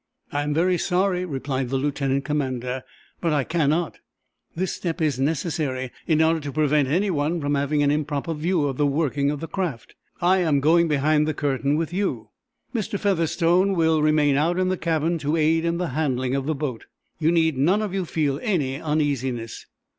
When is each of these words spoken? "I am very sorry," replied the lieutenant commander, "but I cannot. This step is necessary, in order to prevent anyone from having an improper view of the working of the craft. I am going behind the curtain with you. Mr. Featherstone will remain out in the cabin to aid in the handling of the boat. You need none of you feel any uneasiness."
"I 0.31 0.41
am 0.41 0.51
very 0.55 0.79
sorry," 0.79 1.25
replied 1.25 1.69
the 1.69 1.77
lieutenant 1.77 2.25
commander, 2.25 2.81
"but 3.21 3.33
I 3.33 3.43
cannot. 3.43 3.99
This 4.55 4.73
step 4.73 4.99
is 4.99 5.19
necessary, 5.19 5.91
in 6.07 6.23
order 6.23 6.39
to 6.39 6.51
prevent 6.51 6.87
anyone 6.87 7.39
from 7.39 7.53
having 7.53 7.83
an 7.83 7.91
improper 7.91 8.33
view 8.33 8.65
of 8.65 8.77
the 8.77 8.87
working 8.87 9.29
of 9.29 9.41
the 9.41 9.47
craft. 9.47 9.93
I 10.19 10.39
am 10.39 10.59
going 10.59 10.87
behind 10.87 11.27
the 11.27 11.35
curtain 11.35 11.75
with 11.77 11.93
you. 11.93 12.29
Mr. 12.73 12.97
Featherstone 12.99 13.73
will 13.75 14.01
remain 14.01 14.37
out 14.37 14.57
in 14.57 14.69
the 14.69 14.75
cabin 14.77 15.19
to 15.19 15.37
aid 15.37 15.65
in 15.65 15.77
the 15.77 15.89
handling 15.89 16.33
of 16.33 16.47
the 16.47 16.55
boat. 16.55 16.85
You 17.19 17.31
need 17.31 17.55
none 17.55 17.83
of 17.83 17.93
you 17.93 18.05
feel 18.05 18.39
any 18.41 18.81
uneasiness." 18.81 19.67